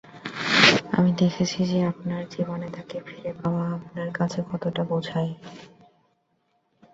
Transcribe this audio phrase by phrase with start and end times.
[0.91, 5.31] আমি দেখেছি যে আপনার জীবনে তাকে ফিরে পাওয়া আপনার কাছে কতটা বোঝায়।